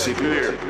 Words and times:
Frequency 0.00 0.14
clear. 0.14 0.69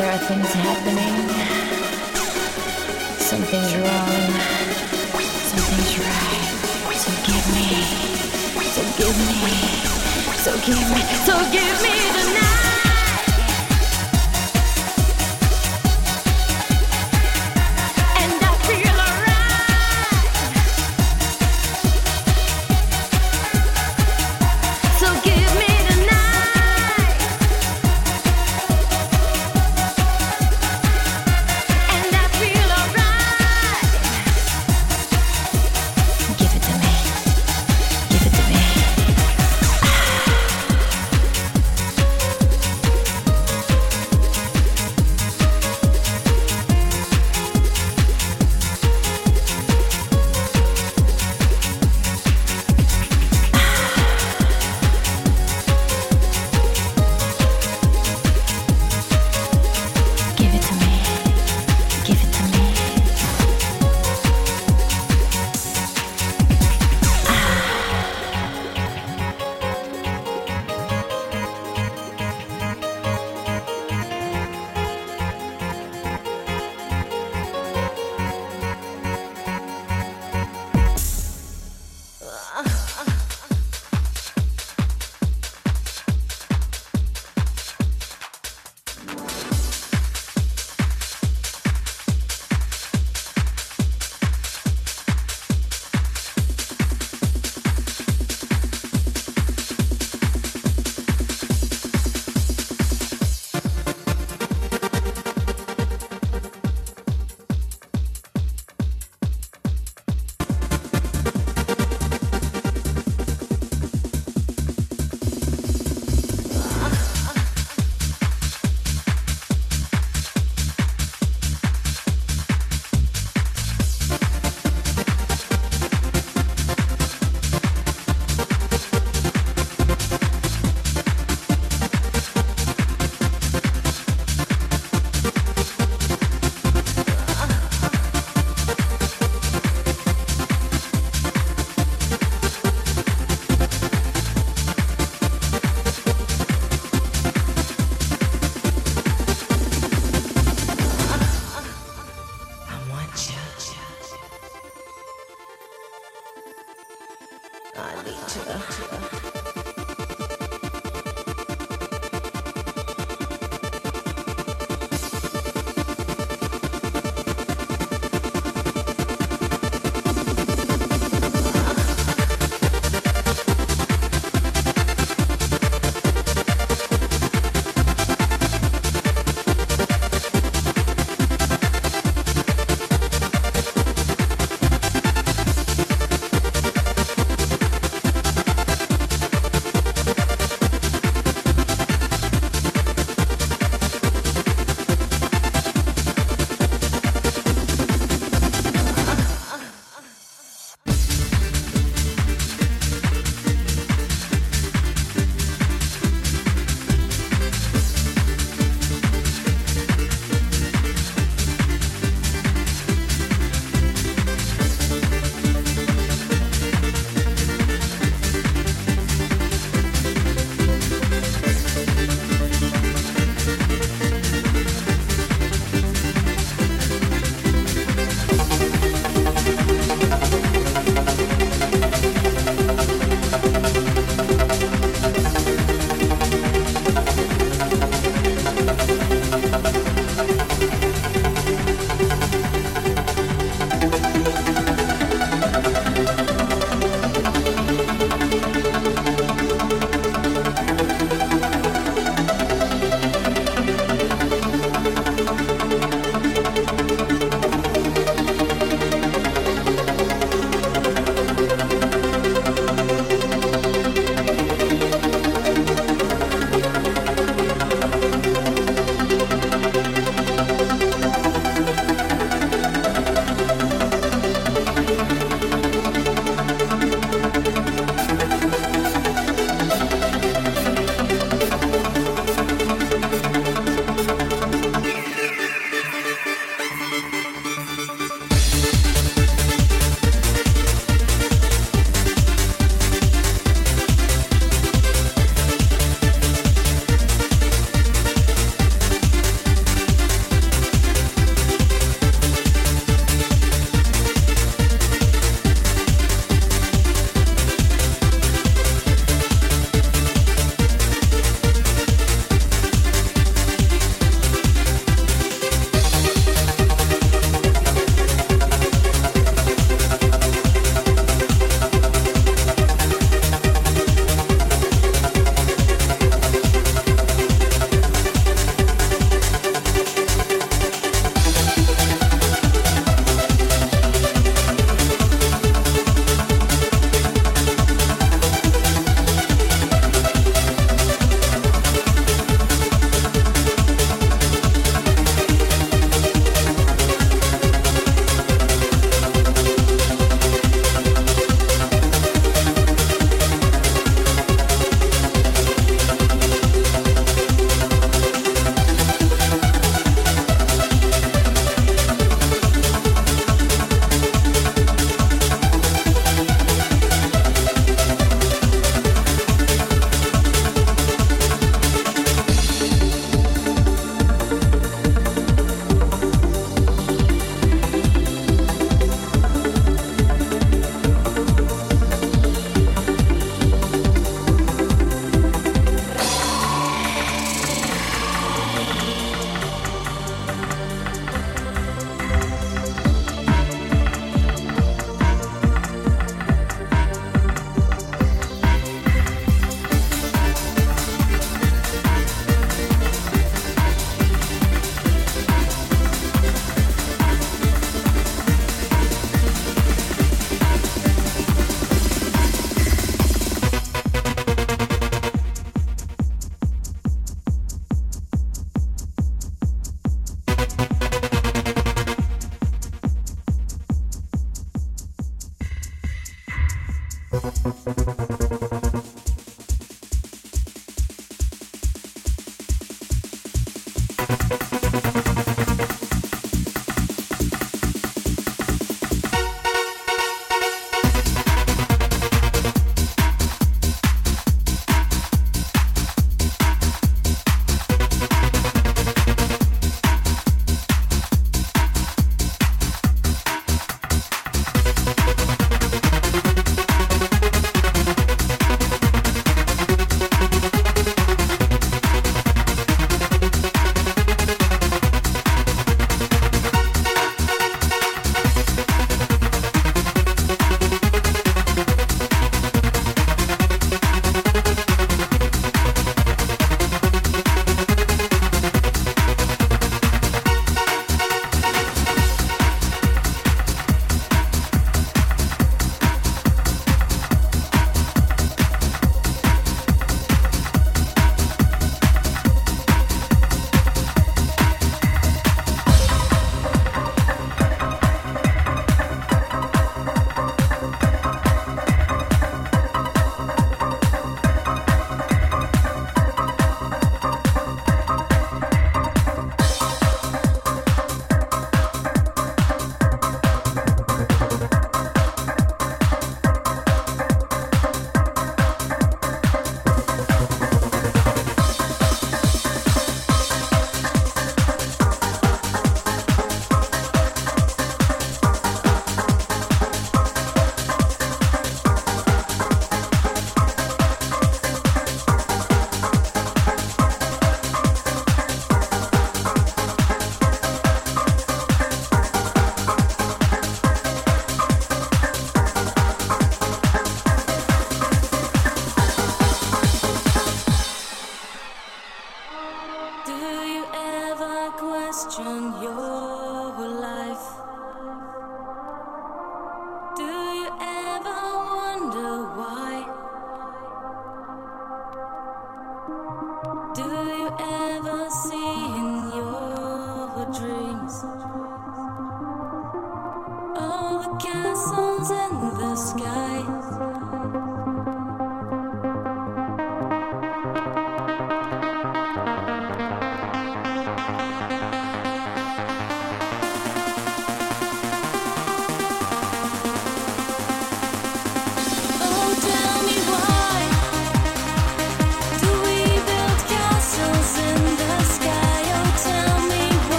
there 0.00 0.12
are 0.12 0.18
things 0.18 0.50
happening. 0.54 1.14
Something's 3.18 3.76
wrong. 3.76 4.30
Something's 5.50 5.98
right. 5.98 6.48
So 7.02 7.10
give 7.28 7.46
me. 7.54 7.68
So 8.74 8.82
give 8.96 9.18
me. 9.28 9.60
So 10.44 10.52
give 10.64 10.86
me. 10.94 11.02
So 11.26 11.34
give 11.52 11.82
me 11.82 11.94
tonight. 12.16 12.69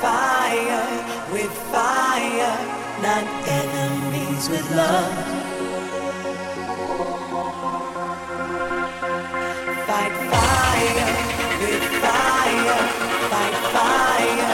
fire, 0.00 0.86
with 1.30 1.52
fire, 1.72 2.56
not 3.02 3.24
enemies 3.60 4.48
with 4.48 4.66
love. 4.74 5.14
Fight 9.88 10.14
fire, 10.32 11.08
with 11.60 11.84
fire, 12.04 12.82
fight 13.30 13.56
fire. 13.74 14.49